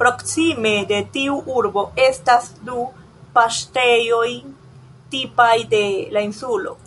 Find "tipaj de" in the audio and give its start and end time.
5.16-5.82